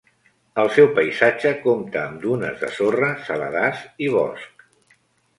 El 0.61 0.69
seu 0.75 0.87
paisatge 0.99 1.51
compta 1.65 2.01
amb 2.03 2.17
dunes 2.23 2.57
de 2.61 2.69
sorra, 2.77 3.09
saladars 3.27 3.83
i 4.07 4.09
bosc. 4.15 4.65